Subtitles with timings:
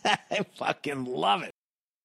[0.30, 1.52] I fucking love it.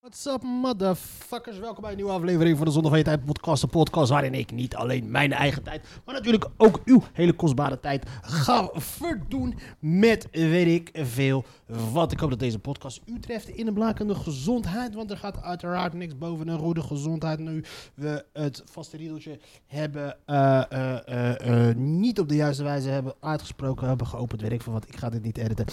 [0.00, 1.58] What's up, motherfuckers?
[1.58, 3.62] Welkom bij een nieuwe aflevering van de Zondag van je Tijd podcast.
[3.62, 7.80] Een podcast waarin ik niet alleen mijn eigen tijd, maar natuurlijk ook uw hele kostbare
[7.80, 11.44] tijd ga verdoen met weet ik veel
[11.92, 12.12] wat.
[12.12, 15.92] Ik hoop dat deze podcast u treft in een blakende gezondheid, want er gaat uiteraard
[15.92, 22.20] niks boven een goede gezondheid nu we het vaste riedeltje hebben eh, eh, eh, niet
[22.20, 24.88] op de juiste wijze hebben uitgesproken, hebben geopend, weet ik veel wat.
[24.88, 25.66] Ik ga dit niet editen.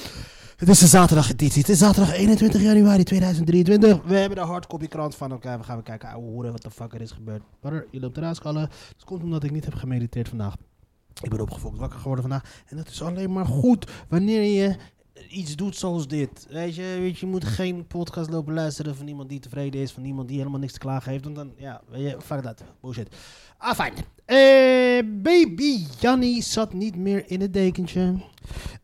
[0.64, 1.62] Het is een zaterdag editie.
[1.62, 4.04] Het is zaterdag 21 januari 2023.
[4.04, 5.58] We hebben de hardcopy krant van elkaar.
[5.58, 7.42] We gaan we kijken, ouwe hoeren, wat de fuck er is gebeurd.
[7.60, 8.70] Brother, je loopt eruit schallen.
[8.98, 10.56] Dat komt omdat ik niet heb gemediteerd vandaag.
[11.22, 12.62] Ik ben opgefokt wakker geworden vandaag.
[12.66, 14.76] En dat is alleen maar goed wanneer je
[15.30, 16.48] iets doet zoals dit.
[16.50, 19.92] Weet je, weet je, je moet geen podcast lopen luisteren van iemand die tevreden is.
[19.92, 21.24] Van iemand die helemaal niks te klagen heeft.
[21.24, 22.64] Want dan, ja, weet je, fuck dat.
[22.82, 23.16] Bullshit.
[23.58, 23.94] Ah, fijn.
[24.26, 28.16] Eh, baby Jannie zat niet meer in het dekentje.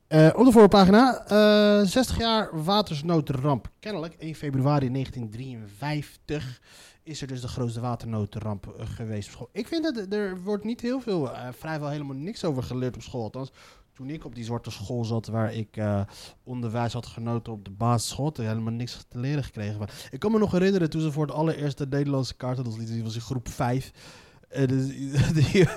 [0.10, 3.72] Eh, op de voorpagina, eh 60 jaar watersnoodramp.
[3.80, 6.62] Kennelijk 1 februari 1953
[7.04, 9.50] is er dus de grootste waternoodramp eh, geweest op school.
[9.52, 13.02] Ik vind dat er wordt niet heel veel, eh, vrijwel helemaal niks over geleerd op
[13.02, 13.24] school.
[13.24, 13.52] Althans,
[13.94, 16.02] toen ik op die zwarte school zat waar ik eh,
[16.44, 19.88] onderwijs had genoten op de basisschool, ik helemaal niks te leren gekregen.
[20.12, 23.22] Ik kan me nog herinneren toen ze voor het allereerste Nederlandse kaart hadden, was in
[23.22, 23.92] groep 5.
[24.50, 24.88] Dus,
[25.33, 25.67] de,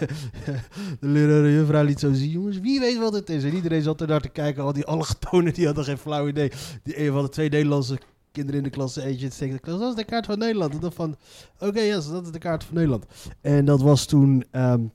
[1.01, 3.45] de leraar en juffrouw liet zo zien, jongens, wie weet wat het is.
[3.45, 6.53] En iedereen zat er naar te kijken, al die allochtonen, die hadden geen flauw idee.
[6.83, 7.99] Die een van de twee Nederlandse
[8.33, 10.75] kinderen in de klas, eentje dat is de kaart van Nederland.
[10.75, 11.17] En dan van,
[11.59, 13.05] oké, ja, dat is de kaart van Nederland.
[13.41, 14.93] En dat was toen, en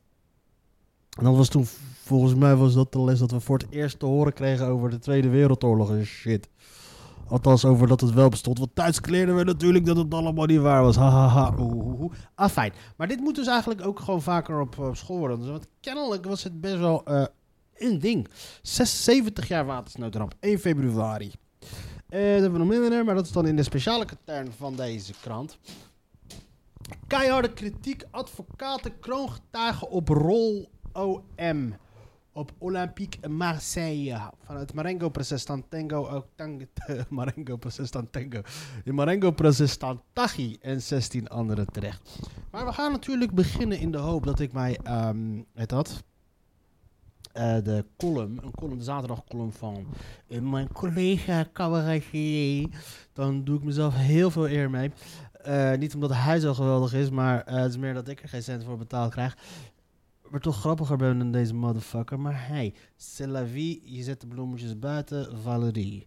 [1.10, 1.66] dat was toen,
[2.04, 4.90] volgens mij was dat de les dat we voor het eerst te horen kregen over
[4.90, 6.48] de Tweede Wereldoorlog en shit.
[7.30, 8.58] Althans, over dat het wel bestond.
[8.58, 10.96] Want thuis kleerden we natuurlijk dat het allemaal niet waar was.
[10.96, 11.56] Hahaha.
[11.60, 12.14] Oeh.
[12.36, 12.74] Ah, fijn.
[12.98, 15.52] Maar dit moet dus eigenlijk ook gewoon vaker op, school worden.
[15.52, 17.26] Want kennelijk was het best wel eh,
[17.76, 18.28] een ding.
[18.62, 20.34] 76 jaar watersnoodramp.
[20.40, 21.32] 1 februari.
[22.10, 24.76] Eh dat hebben we nog minder, maar dat is dan in de speciale katern van
[24.76, 25.58] deze krant.
[27.08, 28.04] Keiharde kritiek.
[28.12, 31.76] Advocaten, kroongetuigen op rol OM
[32.38, 34.32] op Olympique Marseille.
[34.44, 36.68] Van het Marengo-proces Tango, ook tang,
[37.10, 38.42] Marengo-proces Tango.
[38.84, 39.78] De Marengo-proces
[40.14, 42.20] Tagi en 16 anderen terecht.
[42.52, 46.04] Maar we gaan natuurlijk beginnen in de hoop dat ik mij, ehm het had,
[47.32, 49.88] eh, de column, een column, de zaterdagcolumn van
[50.28, 52.70] eh, mijn collega cabaretier.
[53.14, 54.92] Dan doe ik mezelf heel veel eer mee.
[55.42, 58.44] Eh, niet omdat hij zo geweldig is, maar het is meer dat ik er geen
[58.44, 59.38] cent voor betaald krijg
[60.32, 62.20] maar toch grappiger ben dan deze motherfucker.
[62.20, 63.82] Maar hey, c'est la vie.
[63.86, 65.38] Je zet de bloemetjes buiten.
[65.42, 66.06] Valerie.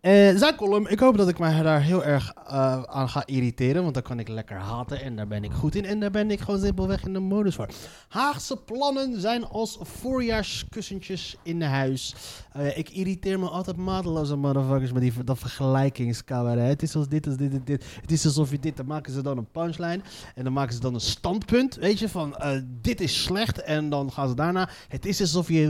[0.00, 3.82] Eh, zijn column, ik hoop dat ik mij daar heel erg eh, aan ga irriteren.
[3.82, 5.84] Want dan kan ik lekker haten en daar ben ik goed in.
[5.84, 7.68] En daar ben ik gewoon simpelweg in de modus voor.
[8.08, 12.14] Haagse plannen zijn als voorjaarskussentjes in huis.
[12.52, 16.68] Eh, ik irriteer me altijd mateloos aan motherfuckers met die, dat vergelijkingscabaret.
[16.68, 17.84] Het is als dit, als dit, dit, dit.
[18.00, 20.00] Het is alsof je dit, dan maken ze dan een punchline.
[20.34, 22.36] En dan maken ze dan een standpunt, weet je, van
[22.80, 23.62] dit is slecht.
[23.62, 25.68] En dan gaan ze daarna, het is alsof je.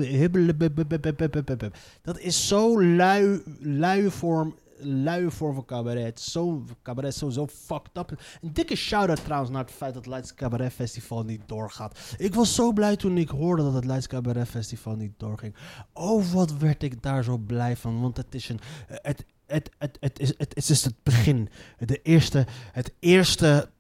[2.03, 6.21] Dat is zo lui, lui vorm, luie vorm van cabaret.
[6.21, 8.23] Zo cabaret, zo, zo fucked up.
[8.43, 11.99] Een dikke shout-out trouwens naar het feit dat het Leids Cabaret Festival niet doorgaat.
[12.17, 15.55] Ik was zo blij toen ik hoorde dat het Leids Cabaret Festival niet doorging.
[15.93, 18.01] Oh, wat werd ik daar zo blij van.
[18.01, 18.61] Want het is een...
[18.87, 21.49] Het, het, het, het, is, het is dus het begin.
[21.79, 22.47] De eerste...
[22.73, 23.71] Het eerste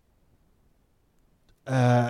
[1.62, 2.08] eh,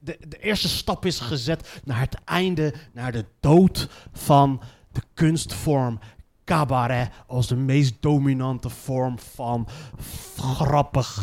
[0.00, 5.98] de, de eerste stap is gezet naar het einde, naar de dood van de kunstvorm
[6.46, 9.68] cabaret als de meest dominante vorm van
[10.36, 11.18] grappig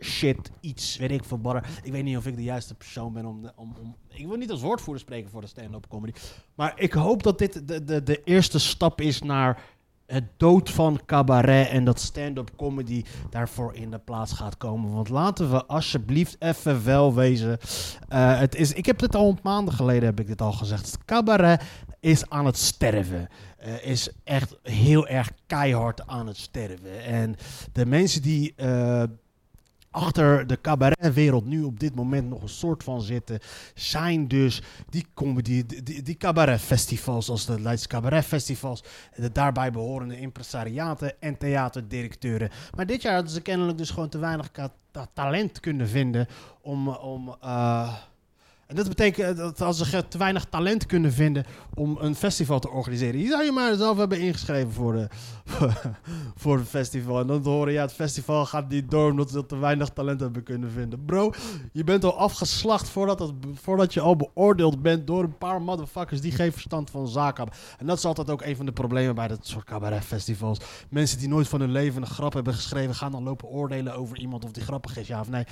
[0.00, 1.62] shit, iets, weet ik veel, barre.
[1.82, 3.96] Ik weet niet of ik de juiste persoon ben om, om, om...
[4.08, 6.12] Ik wil niet als woordvoerder spreken voor de stand-up comedy.
[6.54, 9.62] Maar ik hoop dat dit de, de, de eerste stap is naar
[10.06, 14.92] het dood van cabaret en dat stand-up comedy daarvoor in de plaats gaat komen.
[14.92, 17.58] Want laten we alsjeblieft even wel wezen.
[18.08, 20.98] Eh, het is, ik heb dit al maanden geleden heb ik dit al gezegd.
[21.04, 21.62] Cabaret
[22.00, 23.28] is aan het sterven.
[23.58, 27.04] Eh, is echt heel erg keihard aan het sterven.
[27.04, 27.36] En
[27.72, 29.02] de mensen die eh,
[29.90, 33.38] achter de cabaretwereld nu op dit moment nog een soort van zitten,
[33.74, 38.82] zijn dus die comedy, die, die, cabaretfestivals, zoals de Leidse cabaretfestivals,
[39.16, 42.50] de daarbij behorende impresariaten en theaterdirecteuren.
[42.76, 44.50] Maar dit jaar hadden ze kennelijk dus gewoon te weinig
[45.12, 46.26] talent kunnen vinden
[46.60, 47.94] om, om eh,
[48.78, 51.44] dat betekent dat als ze te weinig talent kunnen vinden
[51.74, 53.20] om een festival te organiseren.
[53.20, 55.08] Je zou je maar zelf hebben ingeschreven voor, de,
[56.42, 57.20] voor het festival.
[57.20, 60.20] En dan te horen, ja, het festival gaat niet door omdat ze te weinig talent
[60.20, 61.04] hebben kunnen vinden.
[61.04, 61.32] Bro,
[61.72, 66.20] je bent al afgeslacht voordat, het, voordat je al beoordeeld bent door een paar motherfuckers
[66.20, 67.62] die geen verstand van zaken hebben.
[67.78, 70.58] En dat is altijd ook een van de problemen bij dat soort cabaretfestivals.
[70.88, 74.18] Mensen die nooit van hun leven een grap hebben geschreven, gaan dan lopen oordelen over
[74.18, 75.44] iemand of die grappig is, ja of nee.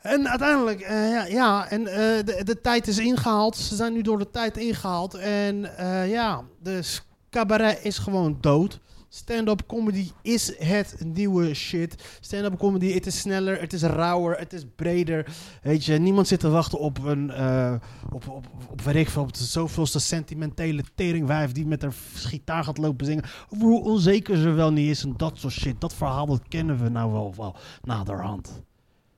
[0.00, 3.56] En uiteindelijk, eh, ja, ja, en eh, de tijd is ingehaald.
[3.56, 5.14] Ze zijn nu door de tijd ingehaald.
[5.14, 8.80] En eh, ja, dus cabaret is gewoon dood.
[9.14, 12.18] Stand-up comedy is het nieuwe shit.
[12.20, 15.26] Stand-up comedy, het is sneller, het is rauwer, het is breder.
[15.62, 17.74] Weet je, niemand zit te wachten op een, eh,
[18.10, 22.64] op, op, op, weet ik veel, op de zoveelste sentimentele teringwijf die met haar gitaar
[22.64, 23.24] gaat lopen zingen.
[23.48, 25.80] Hoe onzeker ze wel niet is en dat soort shit.
[25.80, 28.62] Dat verhaal, dat kennen we nou wel, wel naderhand.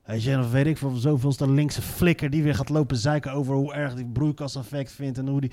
[0.04, 3.54] Weet je, dan weet ik van zoveelste linkse flikker die weer gaat lopen zeiken over
[3.54, 5.50] hoe erg die broeikaseffect vindt en hoe die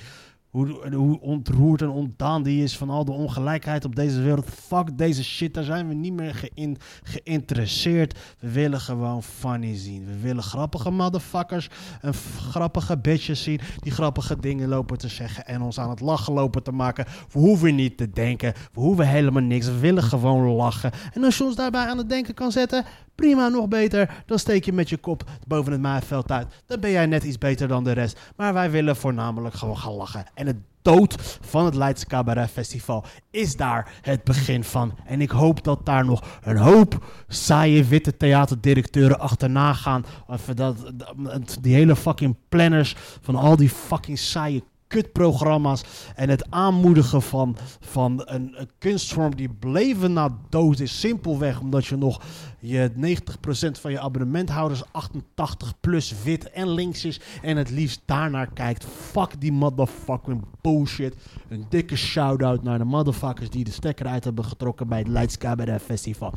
[0.51, 4.45] hoe, hoe ontroerd en ontdaan die is van al de ongelijkheid op deze wereld.
[4.45, 8.19] Fuck deze shit, daar zijn we niet meer geïn, geïnteresseerd.
[8.39, 10.05] We willen gewoon funny zien.
[10.05, 11.69] We willen grappige motherfuckers
[12.01, 12.13] en
[12.49, 16.63] grappige bitches zien die grappige dingen lopen te zeggen en ons aan het lachen lopen
[16.63, 17.05] te maken.
[17.31, 19.65] We hoeven niet te denken, we hoeven helemaal niks.
[19.65, 20.91] We willen gewoon lachen.
[21.13, 22.85] En als je ons daarbij aan het denken kan zetten,
[23.15, 24.23] prima, nog beter.
[24.25, 26.47] Dan steek je met je kop boven het maaiveld uit.
[26.65, 28.19] Dan ben jij net iets beter dan de rest.
[28.35, 30.25] Maar wij willen voornamelijk gewoon gaan lachen.
[30.33, 34.97] En het dood van het Leidse Cabaret Festival is daar het begin van.
[35.05, 40.05] En ik hoop dat daar nog een hoop saaie witte theaterdirecteuren achterna gaan.
[40.27, 45.83] Of dat, dat- die hele fucking planners van al die fucking saaie kutprogramma's
[46.15, 50.99] en het aanmoedigen van, van een, kunstvorm die bleven na dood is.
[50.99, 52.21] Simpelweg omdat je nog
[52.59, 58.53] je 90% van je abonnementhouders 88 plus wit en links is en het liefst daarnaar
[58.53, 58.85] kijkt.
[58.85, 61.15] Fuck die motherfucking bullshit.
[61.49, 65.37] Een dikke shout-out naar de motherfuckers die de stekker uit hebben getrokken bij het Leids
[65.79, 66.33] Festival.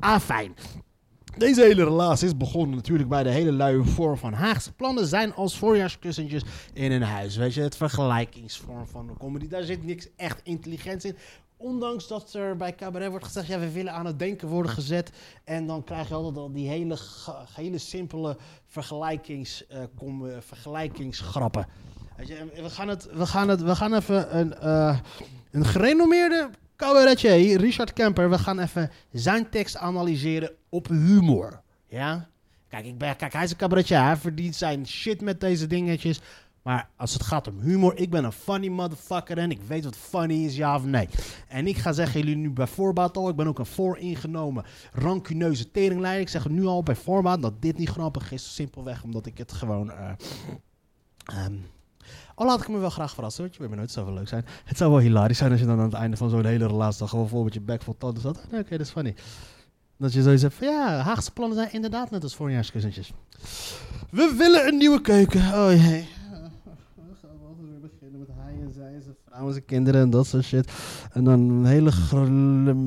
[0.00, 0.54] Ah, fijn.
[1.36, 5.34] Deze hele relatie is begonnen natuurlijk bij de hele luie vorm van Haagse plannen zijn
[5.34, 6.42] als voorjaarskussentjes
[6.72, 7.36] in een huis.
[7.36, 9.48] Weet je, het vergelijkingsvorm van de comedy.
[9.48, 11.16] Daar zit niks echt intelligents in.
[11.56, 15.10] Ondanks dat er bij cabaret wordt gezegd, ja, we willen aan het denken worden gezet.
[15.44, 16.98] En dan krijg je altijd al die hele,
[17.54, 18.36] hele simpele
[18.66, 19.88] vergelijkings, eh, eh,
[20.40, 21.66] vergelijkingsgrappen.
[22.16, 24.98] Weet je, we gaan, het, we, gaan het, we gaan even een, eh,
[25.50, 31.60] een gerenommeerde cabaretier, Richard Kemper, we gaan even zijn tekst analyseren op humor.
[31.88, 32.28] Ja?
[32.68, 36.20] Kijk, ik ben, kijk hij is een cabaretier, hij verdient zijn shit met deze dingetjes.
[36.62, 39.96] Maar als het gaat om humor, ik ben een funny motherfucker en ik weet wat
[39.96, 41.08] funny is, ja of nee.
[41.48, 45.70] En ik ga zeggen jullie nu bij voorbaat al, ik ben ook een vooringenomen, rancuneuze
[45.70, 46.22] teringleider.
[46.22, 49.38] Ik zeg het nu al bij voorbaat dat dit niet grappig is, simpelweg omdat ik
[49.38, 49.92] het gewoon...
[51.24, 51.54] ehm,
[52.36, 54.18] al laat ik me wel graag verrassen, want je weet maar nooit, het zou wel
[54.18, 54.44] leuk zijn.
[54.64, 56.98] Het zou wel hilarisch zijn als je dan aan het einde van zo'n hele relatie
[56.98, 58.38] dan gewoon vol met je bek vol tanden zat.
[58.52, 59.14] Oké, dat is funny.
[59.96, 63.12] Dat je zoiets hebt van, ja, Haagse plannen zijn inderdaad net als voorjaarskussentjes.
[64.10, 65.40] We willen een nieuwe keuken.
[65.40, 66.08] Oh jee.
[66.94, 68.72] We gaan altijd weer beginnen met hij en
[69.50, 70.72] zijn kinderen en dat soort shit.
[71.12, 71.90] En dan een hele,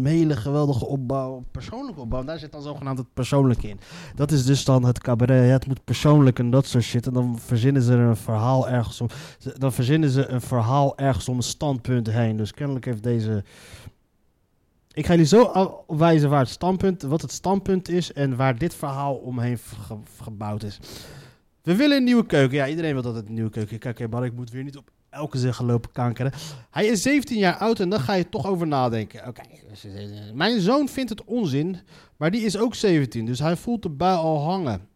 [0.09, 2.23] hele geweldige opbouw, persoonlijke opbouw.
[2.23, 3.79] Daar zit dan zogenaamd het persoonlijke in.
[4.15, 5.45] Dat is dus dan het cabaret.
[5.45, 7.07] Ja, het moet persoonlijk en dat soort shit.
[7.07, 9.07] En dan verzinnen ze een verhaal ergens om.
[9.57, 12.37] Dan verzinnen ze een verhaal ergens om een standpunt heen.
[12.37, 13.43] Dus kennelijk heeft deze.
[14.93, 15.51] Ik ga jullie zo
[15.87, 20.63] wijzen waar het standpunt, wat het standpunt is en waar dit verhaal omheen ge- gebouwd
[20.63, 20.79] is.
[21.61, 22.57] We willen een nieuwe keuken.
[22.57, 23.79] Ja, iedereen wil dat het een nieuwe keuken.
[23.79, 26.31] Kijk, maar ik moet weer niet op elke zin gaan lopen kankeren.
[26.69, 29.27] Hij is 17 jaar oud en dan ga je toch over nadenken.
[29.27, 31.77] Oké, dus, eh, mijn zoon vindt het onzin,
[32.17, 34.87] maar die is ook 17, dus hij voelt de bui al hangen.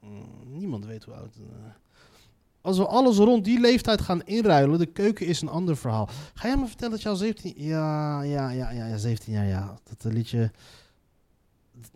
[0.00, 0.24] Hmm,
[0.58, 1.34] Niemand weet hoe oud.
[1.36, 1.42] eh.
[2.60, 6.08] Als we alles rond die leeftijd gaan inruilen, de keuken is een ander verhaal.
[6.34, 7.52] Ga jij me vertellen dat je al 17...
[7.56, 9.78] Ja, ja, ja, ja, ja 17 jaar, ja.
[9.84, 10.50] Dat eh, liedje...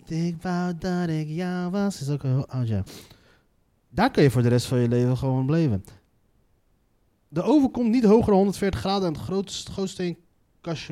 [0.06, 2.82] Ik wou dat ik jou was, is ook heel oud, ja.
[3.90, 5.84] Daar kun je voor de rest van je leven gewoon blijven.
[7.28, 10.16] De oven komt niet hoger dan 140 graden en het grootste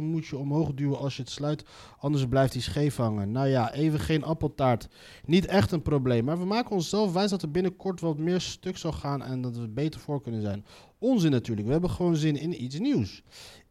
[0.01, 1.65] moet je omhoog duwen als je het sluit,
[1.99, 3.33] anders blijft hij scheef hangen.
[3.33, 4.89] Nou ja, even geen appeltaart.
[5.25, 8.77] Niet echt een probleem, maar we maken onszelf wijs dat er binnenkort wat meer stuk
[8.77, 10.65] zal gaan en dat we beter voor kunnen zijn.
[10.99, 13.23] Onzin natuurlijk, we hebben gewoon zin in iets nieuws.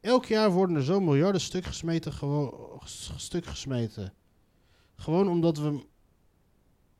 [0.01, 2.13] Elk jaar worden er zo miljarden stuk gesmeten,
[3.15, 4.13] stuk gesmeten.
[4.95, 5.85] Gewoon omdat we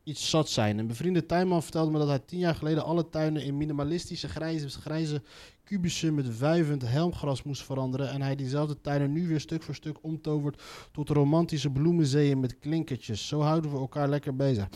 [0.08, 0.78] iets zat zijn.
[0.78, 4.70] Een bevriende tuinman vertelde me dat hij tien jaar geleden alle tuinen in minimalistische grijze,
[4.70, 5.22] grijze
[5.64, 8.10] kubussen met wuivend helmgras moest veranderen.
[8.10, 10.62] En hij diezelfde tuinen nu weer stuk voor stuk omtovert
[10.92, 13.28] tot romantische bloemenzeeën met klinkertjes.
[13.28, 14.68] Zo houden we elkaar lekker bezig.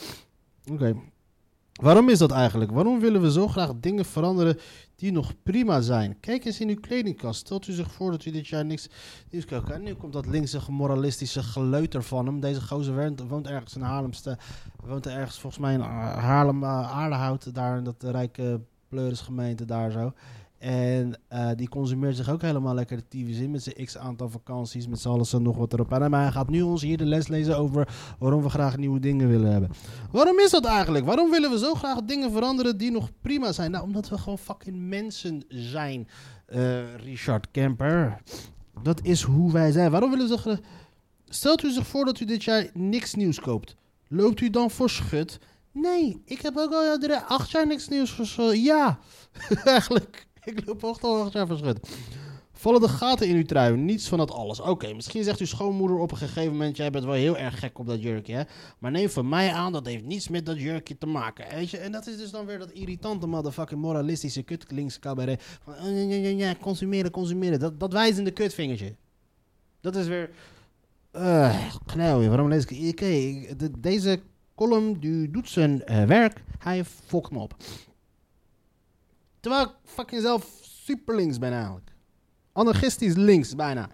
[0.71, 0.95] Oké.
[1.81, 2.71] Waarom is dat eigenlijk?
[2.71, 4.57] Waarom willen we zo graag dingen veranderen
[4.95, 6.19] die nog prima zijn?
[6.19, 7.39] Kijk eens in uw kledingkast.
[7.39, 8.89] Stelt u zich voor dat u dit jaar niks
[9.29, 9.69] nieuws koopt.
[9.69, 12.39] En nu komt dat linkse moralistische geleuter van hem.
[12.39, 14.37] Deze gozer woont, ergens in Haarlemste.
[14.85, 17.33] Woont er ergens volgens mij in Haarlem, uh.
[17.53, 20.13] Daar in dat rijke pleurisgemeente daar zo.
[20.61, 24.29] En uh, die consumeert zich ook helemaal lekker de tyfus in met zijn x aantal
[24.29, 25.91] vakanties, met z'n alles en nog wat erop.
[25.91, 27.87] En maar hij gaat nu ons hier de les lezen over
[28.19, 29.69] waarom we graag nieuwe dingen willen hebben.
[30.11, 31.05] Waarom is dat eigenlijk?
[31.05, 33.71] Waarom willen we zo graag dingen veranderen die nog prima zijn?
[33.71, 36.07] Nou, omdat we gewoon fucking mensen zijn,
[36.49, 38.21] uh, Richard Kemper.
[38.83, 39.91] Dat is hoe wij zijn.
[39.91, 40.59] Waarom willen we.
[41.25, 43.75] Stelt u zich voor dat u dit jaar niks nieuws koopt.
[44.07, 45.39] Loopt u dan voor schut?
[45.71, 48.99] Nee, ik heb ook al acht jaar niks nieuws voor Ja,
[49.63, 50.29] eigenlijk.
[50.45, 51.79] Ik loop echt al verschut.
[52.51, 53.77] Vallen de gaten in uw trui?
[53.77, 54.59] Niets van dat alles.
[54.59, 56.77] Oké, misschien zegt uw schoonmoeder op een gegeven moment...
[56.77, 58.43] jij bent wel heel erg gek op dat jurkje, hè?
[58.79, 61.77] Maar neem van mij aan, dat heeft niets met dat jurkje te maken, weet je?
[61.77, 65.43] En dat is dus dan weer dat irritante motherfucking moralistische kutklings cabaret.
[65.63, 67.59] Van, ja, ja, ja, consumeren, consumeren.
[67.59, 68.95] Dat, dat wijzende kutvingertje.
[69.81, 70.29] Dat is weer...
[71.15, 72.91] Uh, knauw, waarom lees ik...
[72.91, 74.21] Oké, deze
[74.55, 76.43] column die doet zijn uh, werk.
[76.59, 77.55] Hij fokt me op.
[79.41, 81.91] Terwijl ik fucking zelf super links ben eigenlijk.
[82.51, 83.89] Anarchistisch links bijna.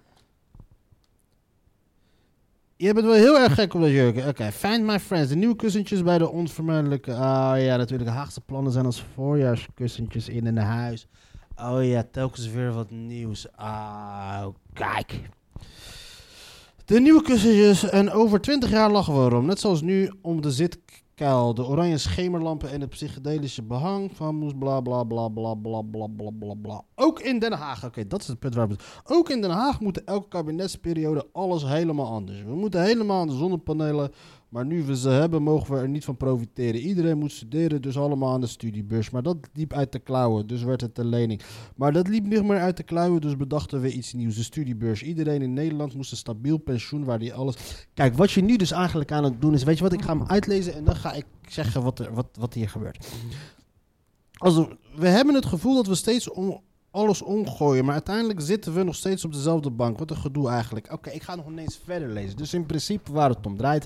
[2.75, 4.27] Je bent wel heel erg gek op dat jurken.
[4.27, 5.29] Oké, find my friends.
[5.29, 7.11] De nieuwe kussentjes bij de onvermijdelijke...
[7.11, 8.09] Oh, ja, natuurlijk.
[8.09, 11.07] Haagse plannen zijn als voorjaarskussentjes in een huis.
[11.55, 13.51] Oh ja, telkens weer wat nieuws.
[13.51, 15.21] Ah, kijk.
[16.85, 17.89] De nieuwe kussentjes.
[17.89, 19.45] En over twintig jaar lachen we erom.
[19.45, 20.79] Net zoals nu om de zit
[21.17, 25.81] Kuil, de oranje schemerlampen en het psychedelische behang van moes bla bla bla bla bla
[25.81, 26.81] bla bla bla bla.
[26.95, 29.79] Ook in Den Haag, oké, dat is het punt waar we Ook in Den Haag
[29.79, 32.43] moet elke kabinetsperiode alles helemaal anders.
[32.43, 34.11] We moeten helemaal aan de zonnepanelen
[34.49, 36.81] maar nu we ze hebben, mogen we er niet van profiteren.
[36.81, 39.09] Iedereen moet studeren, dus allemaal aan de studiebeurs.
[39.09, 41.41] Maar dat liep uit de klauwen, dus werd het een lening.
[41.75, 44.35] Maar dat liep niet meer uit de klauwen, dus bedachten we iets nieuws.
[44.35, 45.03] De studiebeurs.
[45.03, 47.55] Iedereen in Nederland moest een stabiel pensioen waar die alles...
[47.93, 49.63] Kijk, wat je nu dus eigenlijk aan het doen is...
[49.63, 52.27] Weet je wat, ik ga hem uitlezen en dan ga ik zeggen wat, er, wat,
[52.39, 53.07] wat hier gebeurt.
[54.37, 56.61] Also, we hebben het gevoel dat we steeds om,
[56.97, 57.85] alles omgooien.
[57.85, 59.99] Maar uiteindelijk zitten we nog steeds op dezelfde bank.
[59.99, 60.91] Wat een gedoe eigenlijk.
[60.91, 62.37] Oké, ik ga nog ineens verder lezen.
[62.37, 63.85] Dus in principe waar het om draait.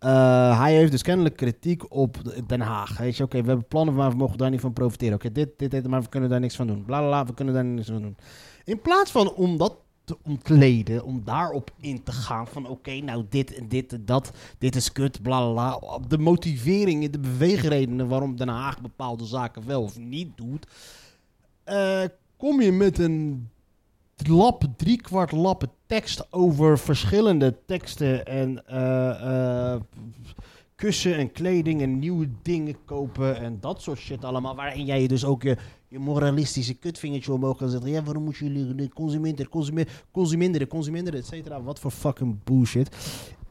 [0.00, 2.16] Uh, hij heeft dus kennelijk kritiek op
[2.46, 2.98] Den Haag.
[2.98, 5.14] Weet je, oké, we hebben plannen, maar we mogen daar niet van profiteren.
[5.14, 6.84] Oké, dit, dit, dit, maar we kunnen daar niks van doen.
[6.84, 8.16] Bla, we kunnen daar niks van doen.
[8.64, 13.24] In plaats van om dat te ontleden, om daarop in te gaan van oké, nou
[13.28, 15.98] dit en dit en dat, dit is kut, bla bla bla.
[16.08, 20.66] De motivering, de beweegredenen waarom Den Haag bepaalde zaken wel of niet doet,
[21.66, 22.02] uh,
[22.42, 23.48] kom je met een
[24.16, 29.80] lap, driekwart lappen tekst over verschillende teksten en uh,
[30.74, 34.56] kussen en kleding en nieuwe dingen kopen en dat soort shit allemaal.
[34.56, 35.56] Waarin jij dus ook je,
[35.88, 37.90] moralistische kutvingertje omhoog kan zetten.
[37.90, 41.62] Ja, waarom moet jullie consumeren, consumeren, consumeren, consumeren, et cetera.
[41.62, 42.96] Wat voor fucking bullshit.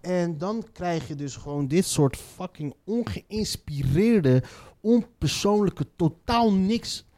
[0.01, 4.43] En dan krijg je dus gewoon dit soort fucking ongeïnspireerde,
[4.81, 7.09] onpersoonlijke, totaal niks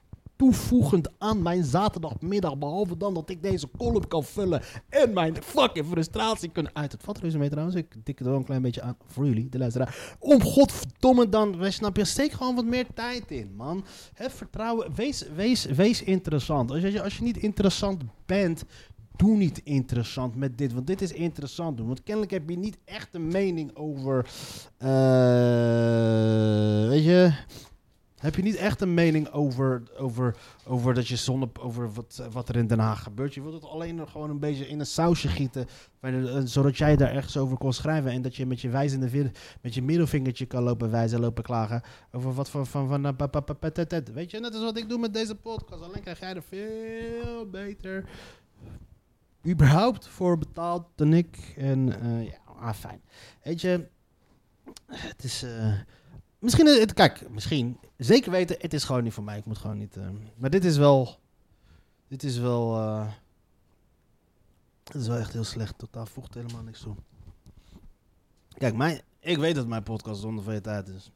[0.44, 2.58] toevoegend aan mijn zaterdagmiddag.
[2.58, 6.92] Behalve dan dat ik deze column kan vullen en mijn fucking frustratie kan uit.
[6.92, 7.76] Het reuze mee trouwens.
[7.76, 10.16] Ik dik het wel een klein beetje aan voor jullie, de luisteraar.
[10.20, 13.86] Om godverdomme dan, wij snap je, steek gewoon wat meer tijd in, man.
[14.14, 16.72] Heb vertrouwen, wees, wees, wees interessant.
[16.72, 18.64] Als je, als je niet interessant bent,
[19.16, 20.74] doe niet interessant met dit.
[20.74, 21.88] Want dit is interessant doen.
[21.88, 24.26] Want kennelijk heb je niet echt een mening over.
[24.80, 24.90] Uh,
[26.90, 27.34] weet je.
[28.24, 32.50] Heb je niet echt een mening over, over, over dat je zonne, over wat, wat
[32.50, 33.34] er in Den Haag gebeurt?
[33.34, 35.68] Je wilt het alleen gewoon een beetje in een sausje gieten,
[36.44, 39.82] zodat jij daar ergens over kon schrijven en dat je met je wijzende met je
[39.82, 43.16] middelvingertje kan lopen wijzen, lopen klagen over wat voor van van
[44.14, 44.40] weet je?
[44.40, 45.82] Net is wat ik doe met deze podcast.
[45.82, 48.10] Alleen krijg jij er veel beter
[49.48, 51.54] überhaupt voor betaald dan ik.
[51.58, 53.02] En uh, ja, ah, fijn.
[53.44, 53.88] Weet je,
[54.88, 55.46] het is.
[56.44, 57.78] Misschien, het, kijk, misschien.
[57.98, 59.38] Zeker weten, het is gewoon niet voor mij.
[59.38, 59.98] Ik moet gewoon niet.
[59.98, 60.04] Uh,
[60.38, 61.20] maar dit is wel.
[62.08, 62.78] Dit is wel.
[62.78, 63.08] Uh,
[64.84, 65.78] dit is wel echt heel slecht.
[65.78, 66.96] Totaal voegt helemaal niks toe.
[68.58, 71.12] Kijk, mijn, ik weet dat mijn podcast zonder je tijd is.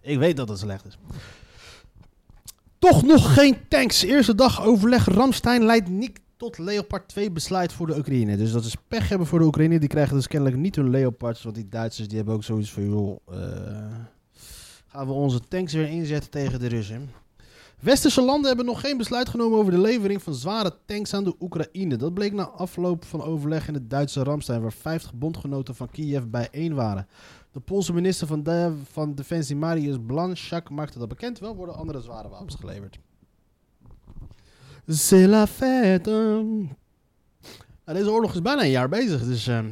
[0.00, 0.98] Ik weet dat het slecht is.
[2.78, 4.02] Toch nog geen tanks.
[4.02, 5.04] Eerste dag overleg.
[5.04, 8.36] Ramstein leidt niet tot Leopard 2 besluit voor de Oekraïne.
[8.36, 9.78] Dus dat is pech hebben voor de Oekraïne.
[9.78, 11.42] Die krijgen dus kennelijk niet hun Leopards.
[11.42, 12.84] Want die Duitsers die hebben ook zoiets van...
[12.88, 14.15] Joh, eh,
[14.96, 17.10] gaan we onze tanks weer inzetten tegen de Russen.
[17.80, 21.34] Westerse landen hebben nog geen besluit genomen over de levering van zware tanks aan de
[21.40, 21.96] Oekraïne.
[21.96, 26.24] Dat bleek na afloop van overleg in het Duitse Ramstein, waar 50 bondgenoten van Kiev
[26.24, 27.06] bijeen waren.
[27.52, 28.44] De Poolse minister van,
[28.90, 31.38] van Defensie Mariusz Blanchak maakte dat bekend.
[31.38, 32.98] Wel worden andere zware wapens geleverd.
[34.88, 36.10] C'est la fête.
[37.84, 39.66] Nou, deze oorlog is bijna een jaar bezig, dus ehm,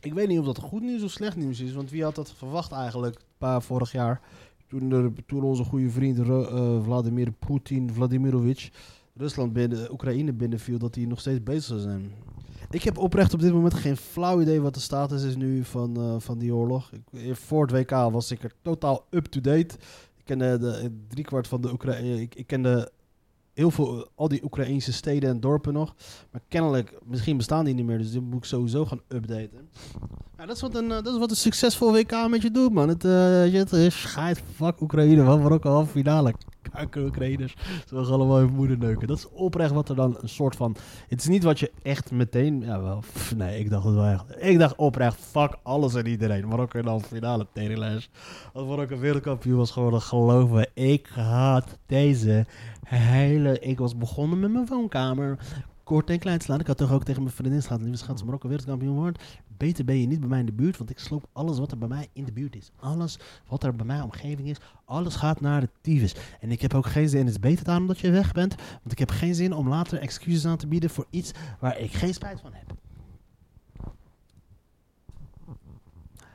[0.00, 1.72] ik weet niet of dat goed nieuws of slecht nieuws is.
[1.72, 4.20] Want wie had dat verwacht eigenlijk, een paar vorig jaar,
[4.68, 8.70] toen, er, onze goede vriend eh, Vladimir Poetin, Vladimirovic,
[9.14, 12.12] Rusland binnen, Oekraïne binnenviel, dat hij nog steeds bezig zou zijn.
[12.70, 15.96] Ik heb oprecht op dit moment geen flauw idee wat de status is nu van,
[15.96, 16.90] eh, van die oorlog.
[16.92, 19.74] Ik, voor het WK was ik er totaal up-to-date.
[20.16, 22.20] Ik kende de, driekwart van de Oekraïne.
[22.20, 22.90] Ik, ik kende
[23.60, 25.94] heel veel, eh, al die Oekraïnse steden en dorpen nog.
[26.30, 27.98] Maar kennelijk, misschien bestaan die niet meer.
[27.98, 29.68] Dus die moet ik sowieso gaan updaten.
[30.36, 32.72] Ja, dat, is wat een, eh, dat is wat een succesvol WK met je doet,
[32.72, 32.88] man.
[32.88, 36.34] Het, je het schijt, fuck Oekraïne, van Marokko halve finale.
[36.72, 37.56] Kanker Oekraïners.
[37.86, 39.06] Ze gaan allemaal hun moeder neuken.
[39.06, 40.76] Dat is oprecht wat er dan een soort van...
[41.08, 42.60] Het is niet wat je echt meteen...
[42.60, 43.02] Ja, wel,
[43.36, 44.24] nee, ik dacht het wel echt.
[44.38, 46.48] Ik dacht oprecht, fuck alles en iedereen.
[46.48, 48.10] Marokko in de finale, teringlijst.
[48.52, 52.46] Als Marokko wereldkampioen was geworden, geloof me, ik had deze
[52.84, 53.58] hele...
[53.58, 55.38] Ik was begonnen met mijn woonkamer.
[55.84, 56.60] Kort en klein slaan.
[56.60, 57.82] Ik had toch ook tegen mijn vriendin slaan.
[57.82, 59.22] Lieve als Marokko wereldkampioen wordt,
[59.60, 60.76] beter ben je niet bij mij in de buurt.
[60.76, 62.70] Want ik sloop alles wat er bij mij in de buurt is.
[62.76, 64.56] Alles wat er bij mij omgeving is.
[64.84, 66.14] Alles gaat naar de tyfus.
[66.40, 67.20] En ik heb ook geen zin.
[67.20, 68.54] Het is beter daarom dat je weg bent.
[68.54, 71.92] Want ik heb geen zin om later excuses aan te bieden voor iets waar ik
[71.92, 72.72] geen spijt van heb.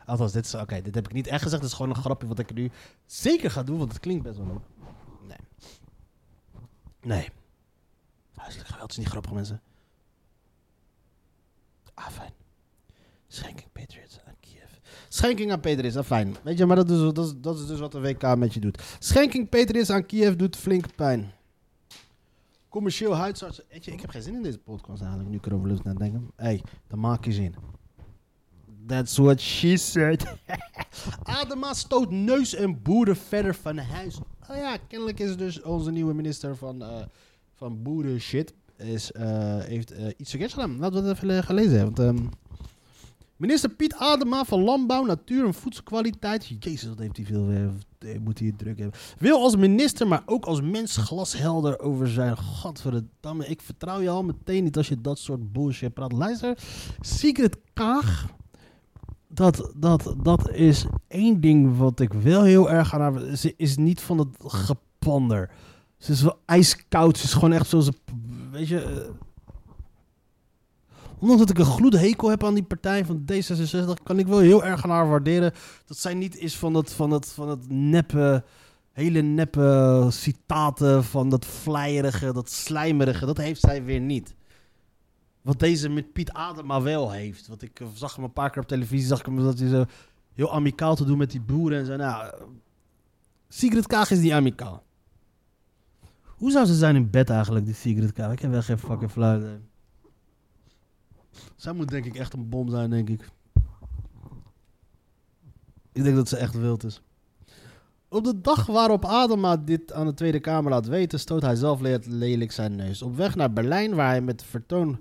[0.05, 1.61] Althans, dit, is, oké, dit heb ik niet echt gezegd.
[1.61, 2.71] Dit is gewoon een grapje wat ik nu
[3.05, 3.77] zeker ga doen.
[3.77, 4.61] Want het klinkt best wel leuk.
[5.27, 5.37] Nee.
[7.01, 7.29] Nee.
[8.35, 9.61] Huiselijk geweld is niet grappig, mensen.
[11.93, 12.31] Ah, fijn.
[13.35, 14.71] Schenking Patriots aan Kiev.
[15.09, 16.27] Schenking aan Patriots, ah.
[16.43, 18.59] Weet je, maar dat is, dat, is, dat is dus wat de WK met je
[18.59, 18.83] doet.
[18.99, 21.31] Schenking Patriots aan Kiev doet flink pijn.
[22.69, 23.63] Commercieel huisartsen.
[23.69, 26.31] Weet ik heb geen zin in deze podcast eigenlijk, nu ik erover lust nadenken.
[26.35, 27.55] Hé, hey, dan maak je zin.
[28.87, 30.25] That's what she said.
[31.23, 34.17] Adema stoot neus en boeren verder van huis.
[34.49, 37.05] Oh ja, kennelijk is dus onze nieuwe minister van, eh
[37.53, 38.53] van boeren shit.
[38.77, 40.77] Is, eh, heeft eh, iets verkeerds gedaan.
[40.79, 41.83] Laten we het even gaan lezen.
[41.83, 42.27] Want, ehm,
[43.35, 46.47] minister Piet Adema van Landbouw, Natuur en Voedselkwaliteit.
[46.59, 47.49] Jezus, wat heeft hij veel.
[47.49, 48.99] eh, moet hij druk hebben.
[49.17, 52.37] Wil als minister, maar ook als mens glashelder over zijn.
[52.37, 56.11] Godverdamme, ik vertrouw je al meteen niet als je dat soort bullshit praat.
[56.11, 56.57] Luister,
[56.99, 58.27] Secret Kaag
[59.35, 63.35] dat, dat, dat is één ding wat ik wel heel erg aan haar...
[63.35, 65.49] Ze is niet van het gepander.
[65.97, 67.17] Ze is wel ijskoud.
[67.17, 67.89] Ze is gewoon echt zoals...
[68.51, 69.09] Weet je...
[71.29, 74.03] ondanks dat ik een gloede hekel heb aan die partij van D66...
[74.03, 75.51] kan ik wel heel erg aan haar waarderen...
[75.85, 78.43] dat zij niet is van het, van het, van het neppe...
[78.91, 81.03] hele neppe citaten...
[81.03, 83.25] van dat vleierige, dat slijmerige.
[83.25, 84.35] Dat heeft zij weer niet.
[85.41, 87.47] Wat deze met Piet Adema wel heeft.
[87.47, 89.07] Want ik eh, zag hem een paar keer op televisie.
[89.07, 89.85] Zag ik hem dat hij zo
[90.33, 91.79] heel amicaal te doen met die boeren.
[91.79, 91.95] En zo.
[91.95, 92.33] Nou,
[93.47, 94.83] Sigrid Kaag is niet amicaal.
[96.23, 98.31] Hoe zou ze zijn in bed eigenlijk, die Sigrid Kaag?
[98.31, 99.59] Ik heb wel geen fucking idee.
[101.55, 103.29] Zij moet denk ik echt een bom zijn, denk ik.
[105.91, 107.01] Ik denk dat ze echt wild is.
[108.07, 111.79] Op de dag waarop Adema dit aan de Tweede Kamer laat weten, stoot hij zelf
[111.79, 113.01] le- lelijk zijn neus.
[113.01, 114.99] Op weg naar Berlijn, waar hij met vertoon,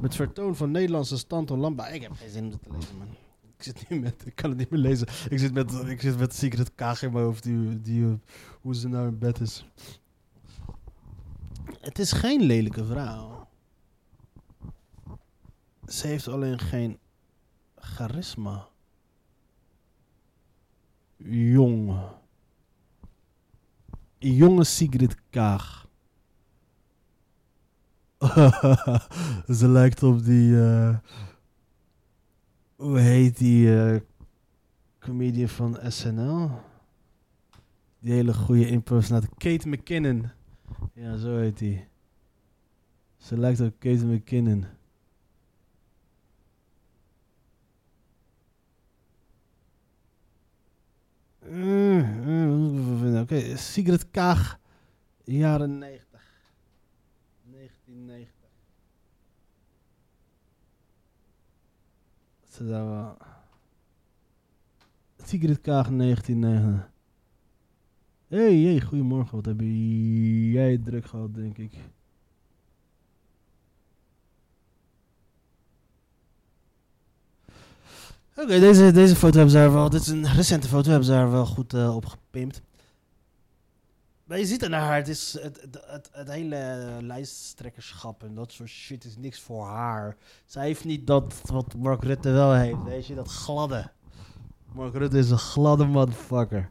[0.00, 1.92] met vertoon van Nederlandse stand en landbouw...
[1.92, 3.08] Ik heb geen zin om te lezen, man.
[3.56, 4.14] Ik zit nu met...
[4.24, 5.06] Ik kan het niet meer lezen.
[5.28, 8.18] Ik zit met, ik zit met Secret Kaag in mijn hoofd, die, die,
[8.60, 9.66] hoe ze nou in bed is.
[11.80, 13.41] Het is geen lelijke vrouw.
[15.88, 16.98] Ze heeft alleen geen
[17.74, 18.68] charisma.
[21.16, 22.00] Jong.
[24.18, 25.86] Jonge Sigrid Kaag.
[29.58, 30.60] Ze lijkt op die.
[30.62, 30.96] eh,
[32.76, 34.00] hoe heet die eh,
[34.98, 36.50] comedian van SNL?
[37.98, 39.28] Die hele goede impersonator.
[39.36, 40.30] Kate McKinnon.
[40.94, 41.84] Ja, zo heet die.
[43.16, 44.64] Ze lijkt op Kate McKinnon.
[51.48, 53.20] Mm, mm?
[53.20, 54.60] Oké, Sigrid Kaag,
[55.24, 56.20] jaren 90.
[57.42, 58.48] 1990.
[62.48, 63.16] Ze daar wel.
[65.24, 66.90] Sigrid Kaag, 1990.
[68.28, 69.36] Hey, hey, goedemorgen.
[69.36, 69.60] Wat heb
[70.52, 71.72] jij druk gehad, denk ik.
[78.36, 79.90] Oké, deze, deze foto hebben ze daar wel.
[79.90, 82.62] Dit is een recente foto, hebben ze daar wel goed eh, op gepimpt.
[84.24, 88.52] Maar je ziet naar haar, het, is het, het, het, het hele lijsttrekkerschap en dat
[88.52, 90.16] soort shit is niks voor haar.
[90.46, 93.90] Zij heeft niet dat wat Mark Rutte wel heeft, weet je, dat gladde.
[94.72, 96.70] Mark Rutte is een gladde motherfucker.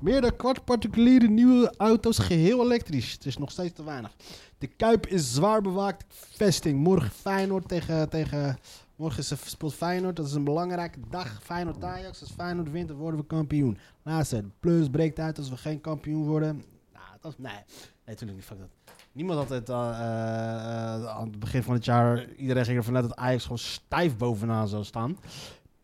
[0.00, 3.12] Meer dan kwart particuliere nieuwe auto's geheel elektrisch.
[3.12, 4.14] Het is nog steeds te weinig.
[4.58, 6.04] De Kuip is zwaar bewaakt.
[6.08, 6.82] Vesting.
[6.82, 8.08] Morgen Feyenoord tegen...
[8.08, 8.58] tegen
[8.96, 10.16] morgen speelt Feyenoord.
[10.16, 11.42] Dat is een belangrijke dag.
[11.42, 12.20] Feyenoord Ajax.
[12.20, 13.78] Als Feyenoord wint, dan worden we kampioen.
[14.02, 14.44] Laatste.
[14.60, 16.62] Plus breekt uit als we geen kampioen worden.
[16.92, 17.38] Nou, dat.
[17.38, 17.52] Nee.
[17.52, 17.62] Nee,
[18.04, 18.46] natuurlijk niet.
[18.46, 18.68] Fuck dat.
[19.12, 22.28] Niemand had het uh, uh, aan het begin van het jaar...
[22.36, 25.18] Iedereen ging ervan uit dat Ajax gewoon stijf bovenaan zou staan.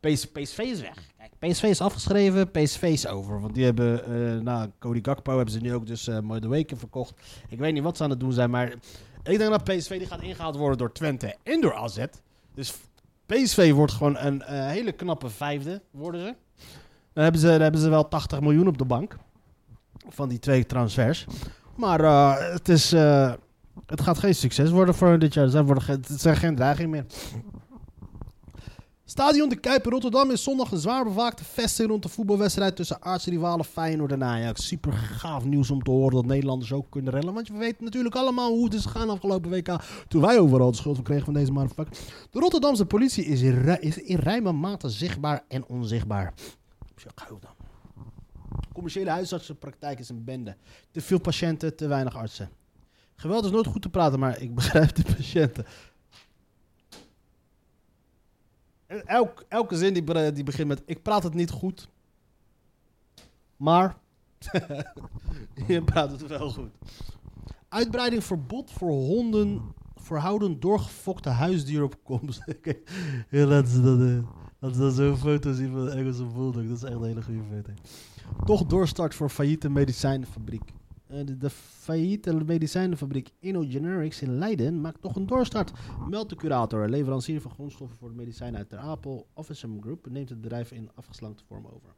[0.00, 0.96] PS, PSV is weg.
[1.18, 3.40] Kijk, PSV is afgeschreven, PSV is over.
[3.40, 6.48] Want die hebben, uh, nou, Cody Gakpo hebben ze nu ook dus uh, mooi de
[6.48, 7.14] weken verkocht.
[7.48, 8.72] Ik weet niet wat ze aan het doen zijn, maar
[9.22, 12.04] ik denk dat PSV die gaat ingehaald worden door Twente en door AZ.
[12.54, 12.74] Dus
[13.34, 16.34] PSV wordt gewoon een uh, hele knappe vijfde, worden ze.
[17.12, 19.16] Dan hebben ze, dan hebben ze wel 80 miljoen op de bank
[20.08, 21.26] van die twee transfers.
[21.76, 22.00] Maar
[22.52, 22.90] het, is,
[23.86, 25.48] het gaat geen succes worden voor dit jaar.
[25.48, 27.04] Ze het zijn geen dreiging meer.
[29.10, 33.64] Stadion de Kuip Rotterdam is zondag een zwaar bewaakte vesting rond de voetbalwedstrijd tussen aartsrivalen
[33.64, 34.66] Feyenoord en Ajax.
[34.66, 37.34] Super gaaf nieuws om te horen dat Nederlanders ook kunnen rellen.
[37.34, 39.76] Want we weten natuurlijk allemaal hoe het is gegaan afgelopen WK.
[40.08, 41.96] Toen wij overal de schuld van kregen van deze motherfucker.
[42.30, 46.34] De Rotterdamse politie is in, is in mate zichtbaar en onzichtbaar.
[47.28, 47.40] dan.
[48.72, 50.56] Commerciële huisartsenpraktijk is een bende.
[50.90, 52.50] Te veel patiënten, te weinig artsen.
[53.20, 55.66] Geweld is nooit goed te praten, maar ik begrijp de patiënten.
[59.04, 61.88] Elk, elke zin die, begint met: Ik praat het niet goed.
[63.56, 63.98] Maar.
[65.66, 66.70] je praat het wel goed.
[67.68, 69.74] Uitbreiding verbod voor honden.
[69.94, 72.44] Verhouden doorgefokte huisdieren op komst.
[73.30, 73.98] ja, laten ze dat.
[73.98, 74.22] Uh,
[74.58, 76.66] dat ze dan zo'n foto zien van de Engelse bulldog.
[76.66, 77.72] Dat is echt een hele goede foto.
[78.44, 80.72] Toch doorstart voor failliete medicijnenfabriek.
[81.12, 85.72] Uh, de, de failliete medicijnenfabriek InnoGenerics in Leiden maakt nog een doorstart.
[86.08, 90.28] Meldt de curator, leverancier van grondstoffen voor de medicijnen uit Ter Apel, Officem Group, neemt
[90.28, 91.94] het bedrijf in afgeslankte vorm over.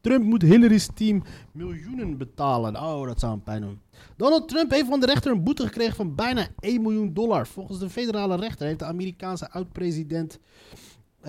[0.00, 2.76] Trump moet Hillary's team miljoenen betalen.
[2.76, 3.80] Oh, dat zou een pijn doen.
[4.16, 7.46] Donald Trump heeft van de rechter een boete gekregen van bijna 1 miljoen dollar.
[7.46, 10.38] Volgens de federale rechter heeft de Amerikaanse oud-president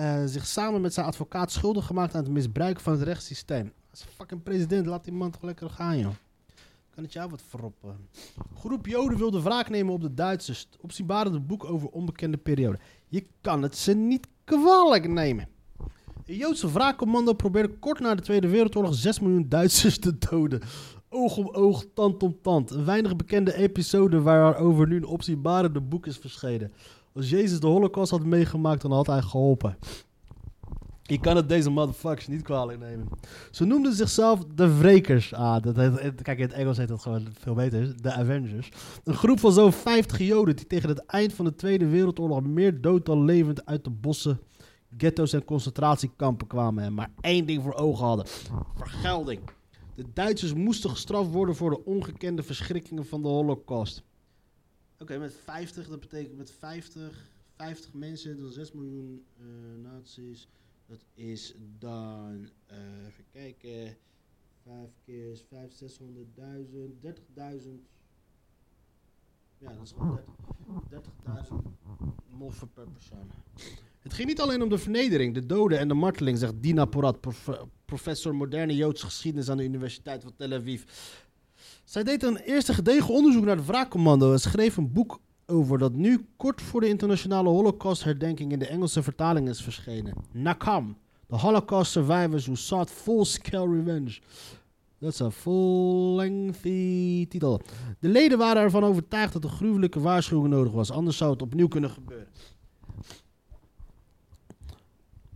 [0.00, 3.72] uh, zich samen met zijn advocaat schuldig gemaakt aan het misbruik van het rechtssysteem.
[3.90, 6.12] Als fucking president, laat die man toch lekker gaan, joh.
[6.90, 8.08] Kan het jou wat verroppen?
[8.54, 10.68] Groep Joden wilde wraak nemen op de Duitsers.
[10.80, 12.78] Opzienbarende boek over onbekende periode.
[13.06, 15.48] Je kan het ze niet kwalijk nemen.
[16.26, 20.60] Een Joodse wraakcommando probeerde kort na de Tweede Wereldoorlog 6 miljoen Duitsers te doden.
[21.08, 22.70] Oog om oog, tand om tand.
[22.70, 26.72] Een weinig bekende episode waarover nu een opzienbarende boek is verschenen.
[27.14, 29.76] Als Jezus de Holocaust had meegemaakt, dan had hij geholpen.
[31.02, 33.08] Je kan het deze motherfuckers niet kwalijk nemen.
[33.50, 35.34] Ze noemden zichzelf de Wrekers.
[35.34, 35.74] Ah, dat
[36.22, 38.02] kijk, in het Engels heet dat gewoon veel beter.
[38.02, 38.68] De Avengers.
[39.04, 42.80] Een groep van zo'n 50 Joden die tegen het eind van de Tweede Wereldoorlog meer
[42.80, 44.40] dood dan levend uit de bossen,
[44.96, 46.84] ghetto's en concentratiekampen kwamen.
[46.84, 48.26] En maar één ding voor ogen hadden:
[48.76, 49.40] vergelding.
[49.94, 54.02] De Duitsers moesten gestraft worden voor de ongekende verschrikkingen van de Holocaust.
[55.00, 59.46] Oké, met 50, dat betekent met 50, 50 mensen, dan 6 miljoen uh,
[59.82, 60.48] nazi's.
[60.86, 63.96] Dat is dan, uh, even kijken,
[64.62, 66.06] 5 keer 5, 600.000,
[67.00, 67.68] 30.000.
[69.58, 70.20] Ja, dat is gewoon
[70.90, 71.54] 30.000
[72.28, 73.30] moffen per persoon.
[74.00, 77.20] Het ging niet alleen om de vernedering, de doden en de marteling, zegt Dina Porat,
[77.20, 77.50] prof
[77.84, 80.84] professor moderne Joodse geschiedenis aan de Universiteit van Tel Aviv.
[81.90, 85.92] Zij deed een eerste gedegen onderzoek naar het wraakcommando en schreef een boek over dat
[85.92, 90.14] nu kort voor de internationale Holocaust-herdenking in de Engelse vertaling is verschenen.
[90.32, 90.96] Nakam,
[91.28, 94.20] The Holocaust Survivors Who Sought Full-Scale Revenge.
[94.98, 97.60] Dat is een full-lengthy titel.
[97.98, 101.68] De leden waren ervan overtuigd dat een gruwelijke waarschuwing nodig was, anders zou het opnieuw
[101.68, 102.28] kunnen gebeuren.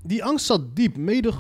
[0.03, 1.33] Die angst zat diep, mede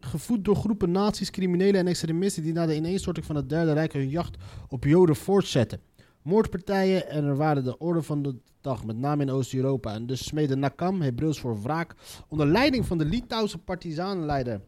[0.00, 3.92] gevoed door groepen nazi's, criminelen en extremisten die na de ineenstorting van het Derde Rijk
[3.92, 4.36] hun jacht
[4.68, 5.80] op Joden voortzetten.
[6.22, 9.94] Moordpartijen en er waren de orde van de dag, met name in Oost-Europa.
[9.94, 11.94] En dus smeedde Nakam, Hebreeuws voor wraak,
[12.28, 14.60] onder leiding van de Litouwse partizanenleider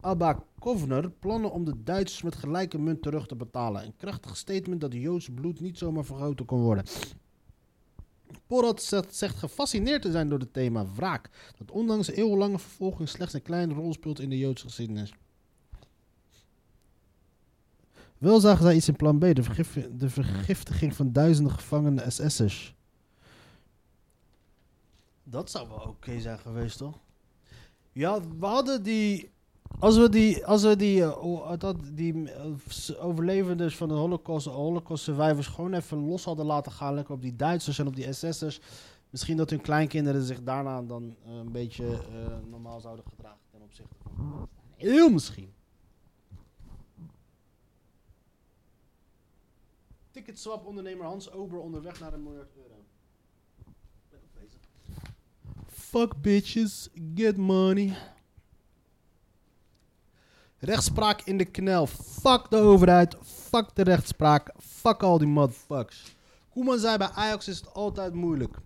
[0.00, 3.84] Abba Kovner plannen om de Duitsers met gelijke munt terug te betalen.
[3.84, 6.84] Een krachtig statement dat Joods bloed niet zomaar vergoten kon worden.
[8.46, 13.42] Porat zegt, gefascineerd te zijn door het thema wraak, dat ondanks eeuwenlange vervolging slechts een
[13.42, 15.12] kleine rol speelt in de Joodse geschiedenis.
[18.18, 19.34] Wel zagen zij iets in plan B,
[19.98, 22.74] de vergiftiging van duizenden gevangene SS'ers.
[25.24, 26.98] Dat zou wel oké zijn geweest, toch?
[27.92, 29.30] Ja, we hadden die...
[29.78, 34.46] Als we die, als we die, eh, o- dat, die eh, overlevenden van de Holocaust,
[34.46, 38.12] Holocaust survivors, gewoon even los hadden laten gaan, lekker op die Duitsers en op die
[38.12, 38.60] SS'ers.
[39.10, 43.60] Misschien dat hun kleinkinderen zich daarna dan eh, een beetje eh, normaal zouden gedragen ten
[43.62, 44.48] opzichte van.
[44.76, 45.52] Heel misschien.
[50.10, 52.74] Ticketswap ondernemer Hans Ober onderweg naar een miljard euro.
[55.66, 57.96] Fuck bitches, get money.
[60.60, 61.86] Rechtspraak in de knel.
[61.86, 63.16] Fuck de overheid.
[63.22, 64.52] Fuck de rechtspraak.
[64.58, 66.16] Fuck al die motherfuckers.
[66.50, 68.56] Koeman zei bij Ajax is het altijd moeilijk.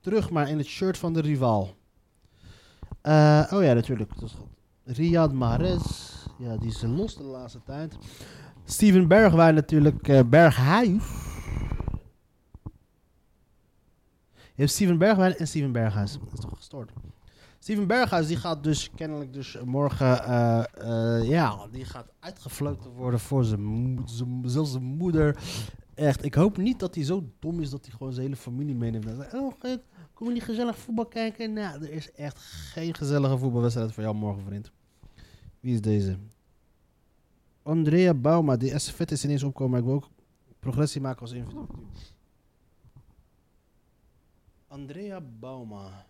[0.00, 1.76] Terug maar in het shirt van de rivaal.
[3.00, 4.14] Eh, oh ja, natuurlijk.
[4.20, 4.36] Dat is.
[4.96, 5.82] Riyad Mahrez.
[6.38, 7.96] Ja, die is los de laatste tijd.
[8.64, 10.08] Steven Bergwijn natuurlijk.
[10.08, 11.02] eh Berghuis.
[14.54, 16.12] Je hebt Steven Bergwijn en Steven Berghuis.
[16.12, 16.90] Dat is toch gestoord.
[17.58, 20.64] Steven Berghuis die gaat dus kennelijk dus morgen, eh,
[21.18, 23.98] eh, ja, die gaat uitgefloten worden voor zijn,
[24.44, 25.38] zelfs moeder.
[25.94, 28.74] Echt, ik hoop niet dat hij zo dom is dat hij gewoon zijn hele familie
[28.74, 29.06] meeneemt.
[29.06, 29.76] En zegt, oh, eh,
[30.14, 31.52] kom niet gezellig voetbal kijken?
[31.52, 32.38] Nou, er is echt
[32.72, 34.70] geen gezellige voetbalwedstrijd voor jou morgen, vriend.
[35.60, 36.18] Wie is deze?
[37.62, 40.08] Andrea Bauma, die estafette is ineens opkomen, maar ik wil ook
[40.58, 41.66] progressie maken als individu.
[44.68, 46.06] Andrea Bauma.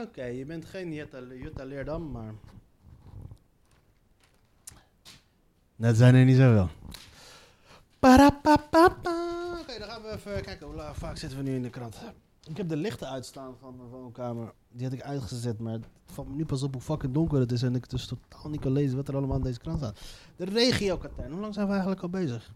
[0.00, 0.24] Oké.
[0.24, 2.34] Je bent geen Jutta, Jutta Leerdam, maar...
[5.76, 6.68] Dat zijn er niet zoveel.
[9.60, 11.96] Oké, dan gaan we even kijken hoe vaak zitten we nu in de krant.
[12.48, 14.52] Ik heb de lichten uitstaan van mijn woonkamer.
[14.68, 17.52] Die had ik uitgezet, maar het valt me nu pas op hoe fucking donker het
[17.52, 17.62] is.
[17.62, 20.00] En ik dus totaal niet kan lezen wat er allemaal aan deze krant staat.
[20.36, 21.30] De regio Katern.
[21.30, 22.52] Hoe lang zijn we eigenlijk al bezig?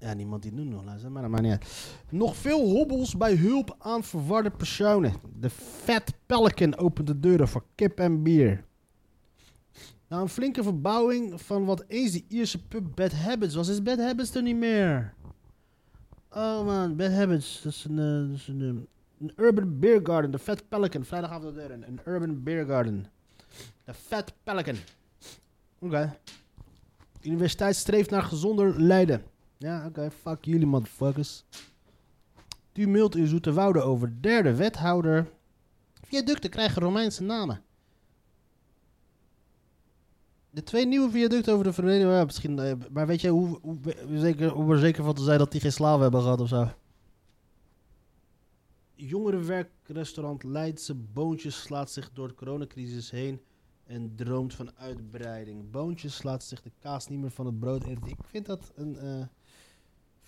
[0.00, 1.92] Ja, niemand die het nu nog luistert, maar dat maakt niet.
[2.10, 5.12] Nog veel hobbels bij hulp aan verwarde personen.
[5.38, 8.64] De Fat Pelican opent de deuren voor kip en bier.
[10.08, 13.98] Na een flinke verbouwing van wat eens de Ierse pub Bad Habits was, is Bad
[13.98, 15.14] Habits er niet meer.
[16.30, 17.62] Oh man, Bad Habits.
[17.62, 20.30] Dat is een, eh, dat is een, eh, een urban beer garden.
[20.30, 21.04] De Fat Pelican.
[21.04, 21.82] Vrijdagavond de deur in.
[21.82, 23.06] Een urban beer garden.
[23.84, 24.76] De Fat Pelican.
[25.78, 26.18] Oké.
[27.22, 29.22] Universiteit streeft naar gezonder lijden.
[29.60, 30.10] Ja, oké.
[30.10, 31.44] Fuck jullie motherfuckers.
[32.72, 35.30] Tumult in Zoeterwoude over derde wethouder.
[36.02, 37.62] Viaducten krijgen Romeinse namen.
[40.50, 43.78] De twee nieuwe viaducten over de verleden, misschien, eh, maar weet je hoe, hoe,
[44.14, 46.68] zeker, hoe er zeker van te zijn dat die geen slaven hebben gehad of zo?
[48.94, 53.40] Jongerenwerkrestaurant Leidse Boontjes slaat zich door de coronacrisis heen
[53.86, 55.70] en droomt van uitbreiding.
[55.70, 58.06] Boontjes slaat zich de kaas niet meer van het brood eten.
[58.06, 59.26] Ik vind dat een eh,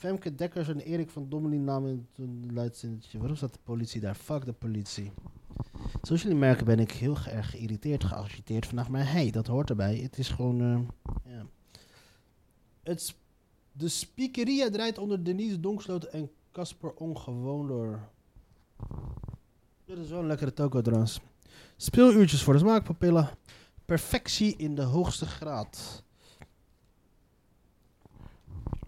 [0.03, 3.19] Femke Dekkers en Erik van Dommelien namen een luidzinnetje.
[3.19, 4.15] Waarom staat de politie daar?
[4.15, 5.13] Fuck de politie.
[6.03, 8.89] Zoals jullie merken ben ik heel erg geïrriteerd, geagiteerd vandaag.
[8.89, 9.97] Maar hey, dat hoort erbij.
[9.97, 10.61] Het is gewoon...
[11.25, 12.91] eh,
[13.73, 18.09] de speakeria draait onder Denise Donksloot en Casper Ongewoon door.
[19.85, 21.21] Dit is wel een lekkere toko trouwens.
[21.77, 23.31] Speeluurtjes voor de smaakpapillen.
[23.85, 26.05] Perfectie in de hoogste graad.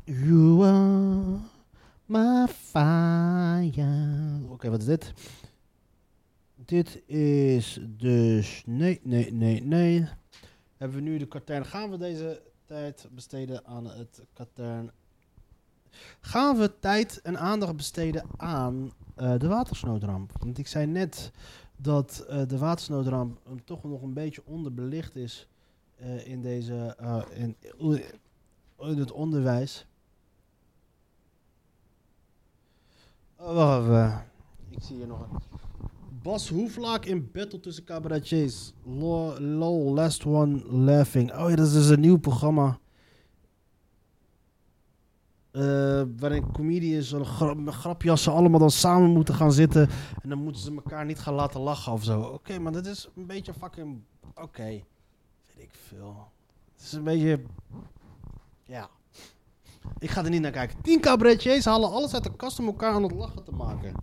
[0.05, 1.38] You are
[2.07, 4.40] my fire.
[4.49, 5.12] Oké, wat is dit?
[6.55, 8.62] Dit is dus...
[8.67, 10.09] Nee, nee, nee, nee.
[10.77, 11.64] Hebben we nu de katern.
[11.64, 14.90] Gaan we deze tijd besteden aan het katern?
[16.21, 20.33] Gaan we tijd en aandacht besteden aan eh, de watersnoodramp?
[20.38, 21.33] Want ik zei net
[21.77, 25.49] dat eh, de watersnoodramp eh, toch nog een beetje onderbelicht is
[25.97, 26.97] eh, in, deze,
[27.35, 27.57] in,
[28.79, 29.87] in het onderwijs.
[33.53, 34.25] Wacht even.
[34.71, 35.39] Ik zie hier nog een.
[36.23, 38.73] Bas Hoeflaak in battle tussen cabaretiers.
[38.85, 41.33] Lol, last one laughing.
[41.33, 42.79] Oh ja, dat is dus een nieuw programma.
[45.51, 49.89] Eh, waarin comedians en gra grapjassen allemaal dan samen moeten gaan zitten.
[50.23, 52.21] En dan moeten ze elkaar niet gaan laten lachen of zo.
[52.21, 54.03] Oké, maar dat is een beetje fucking...
[54.35, 54.65] Oké.
[54.65, 54.85] Weet
[55.57, 56.29] ik veel.
[56.75, 57.41] Het is een beetje...
[58.63, 58.91] Ja.
[59.99, 60.83] Ik ga er niet naar kijken.
[60.83, 63.94] Tien cabaretiers halen alles uit de kast om elkaar aan het lachen te maken.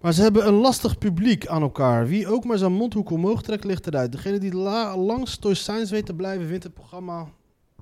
[0.00, 2.06] Maar ze hebben een lastig publiek aan elkaar.
[2.06, 4.12] Wie ook maar zijn mondhoek omhoog trekt, ligt eruit.
[4.12, 7.28] Degene die la lang stoïcijns weet te blijven, wint het programma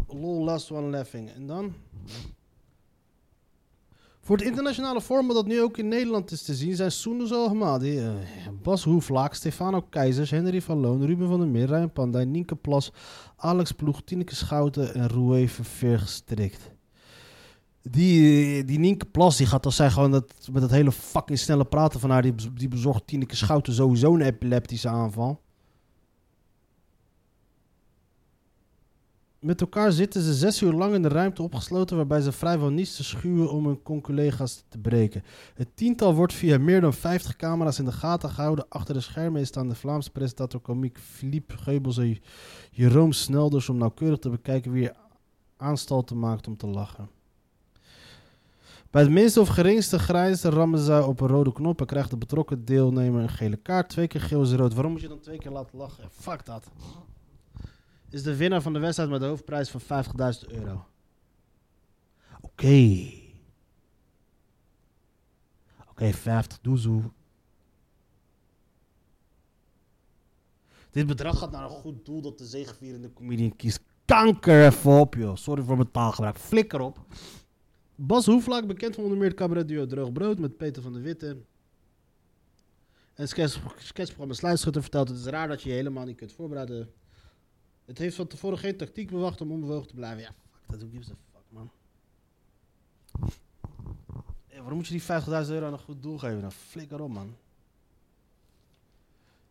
[0.09, 1.31] Lol Last One Laughing.
[1.31, 1.75] En dan?
[4.23, 7.99] Voor het internationale format dat nu ook in Nederland is te zien zijn Soenus Alhamadi,
[7.99, 8.11] eh,
[8.63, 12.93] Bas Hoeflaak, Stefano Keizers, Henry van Loon, Ruben van der Meer, Rijn Pandij, Nienke Plas,
[13.37, 16.71] Alex Ploeg, Tineke Schouten en Roué Verveer gestrikt.
[17.83, 21.65] Die, die Nienke Plas die gaat als zij gewoon dat, met dat hele fucking snelle
[21.65, 25.41] praten van haar, die, die bezorgt Tineke Schouten sowieso een epileptische aanval.
[29.41, 32.97] Met elkaar zitten ze zes uur lang in de ruimte opgesloten, waarbij ze vrijwel niets
[32.97, 35.23] te schuwen om hun conculega's te breken.
[35.55, 38.67] Het tiental wordt via meer dan 50 camera's in de gaten gehouden.
[38.69, 42.19] Achter de schermen staan de Vlaamse presentator komiek Philippe Geubels en
[42.71, 44.97] Jeroen Snelders om nauwkeurig te bekijken wie er
[45.57, 47.09] aanstalten maakt om te lachen.
[48.91, 52.17] Bij het minste of geringste grijnste rammen zij op een rode knop en krijgt de
[52.17, 53.89] betrokken deelnemer een gele kaart.
[53.89, 54.75] Twee keer geel is rood.
[54.75, 56.09] Waarom moet je dan twee keer laten lachen?
[56.11, 56.71] Fuck dat
[58.11, 60.05] is de winnaar van de wedstrijd met de hoofdprijs van
[60.45, 60.87] 50.000 euro.
[62.41, 63.11] Oké.
[65.89, 67.03] Oké, 50 doezoe.
[70.91, 73.81] Dit bedrag gaat naar een goed doel dat de zegevierende comedian kiest.
[74.05, 75.37] Kanker even op, joh.
[75.37, 76.39] Sorry voor mijn taalgebruik.
[76.39, 76.99] Flikker op.
[77.95, 81.37] Bas Hoeflaak, bekend van onder meer het cabaretduo Droog Brood met Peter van der Witte.
[83.15, 86.93] En sketch, sketchprogramma Sluitschutter vertelt het is raar dat je je helemaal niet kunt voorbereiden.
[87.91, 90.23] Het heeft van tevoren geen tactiek bewacht om onbewogen te blijven.
[90.23, 90.81] Ja, fuck dat.
[90.81, 91.71] Who gives a fuck, man.
[94.53, 95.03] Waarom moet je die
[95.47, 96.41] 50.000 euro aan een goed doel geven?
[96.41, 97.37] Nou, flikker op, man.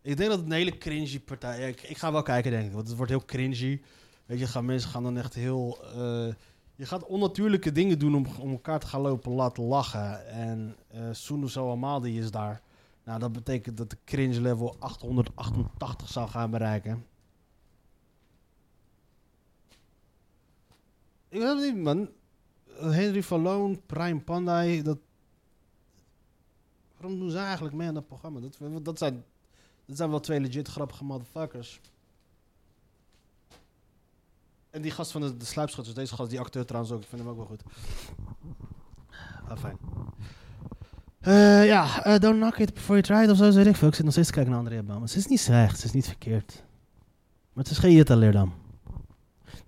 [0.01, 1.59] Ik denk dat het een hele cringy partij...
[1.59, 2.71] ja, ik, ga wel kijken, denk ik.
[2.71, 3.81] Want het wordt heel cringy.
[4.25, 5.77] Weet je, gaan, mensen gaan dan echt heel...
[5.83, 6.33] eh,
[6.75, 10.27] je gaat onnatuurlijke dingen doen om, om elkaar te gaan lopen laten lachen.
[10.27, 12.61] En eh Soenu Amadi is daar.
[13.03, 17.05] Nou, dat betekent dat de cringe level 888 zou gaan bereiken.
[21.29, 22.09] Ik weet het niet, man.
[22.79, 24.97] Henry van Loon, Prime Pandai, dat...
[26.97, 28.39] Waarom doen ze eigenlijk mee aan dat programma?
[28.39, 29.23] Dat, dat, zijn,
[29.85, 31.81] dat zijn wel twee legit grappige motherfuckers.
[34.69, 37.21] En die gast van de, de sluipschutters, deze gast, die acteur trouwens ook, ik vind
[37.21, 37.63] hem ook wel goed.
[39.47, 39.77] Ah, fijn.
[41.19, 43.87] Eh, ja, eh, don't knock it before you try it of zo, zeg ik veel.
[43.87, 45.09] Ik zit nog steeds te kijken naar Andrea Bouwman.
[45.09, 46.63] Ze is niet slecht, ze is niet verkeerd.
[47.53, 48.53] Maar het is geen Jutta Leerdam.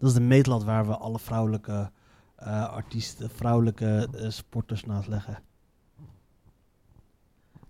[0.02, 1.92] Dat is de meetlat waar we alle vrouwelijke
[2.36, 5.40] eh, artiesten, vrouwelijke eh, sporters naast leggen.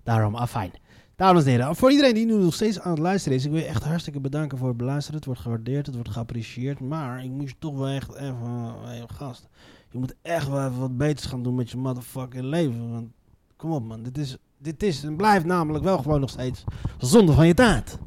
[0.03, 0.71] Daarom, afijn.
[1.15, 3.59] Dames en heren, voor iedereen die nu nog steeds aan het luisteren is, ik wil
[3.59, 5.15] je echt hartstikke bedanken voor het beluisteren.
[5.15, 6.79] Het wordt gewaardeerd, het wordt geapprecieerd.
[6.79, 9.47] Maar ik moet je toch wel echt even, hey, gast,
[9.89, 12.91] je moet echt wel even wat beters gaan doen met je motherfucking leven.
[12.91, 13.07] Want
[13.55, 16.63] kom op man, dit is, dit is en blijft namelijk wel gewoon nog steeds
[16.97, 17.97] zonde van je tijd.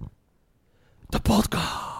[1.06, 1.93] De podcast.